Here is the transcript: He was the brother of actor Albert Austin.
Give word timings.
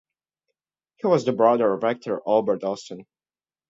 He 0.95 1.05
was 1.05 1.25
the 1.25 1.31
brother 1.31 1.71
of 1.71 1.83
actor 1.83 2.21
Albert 2.25 2.63
Austin. 2.63 3.05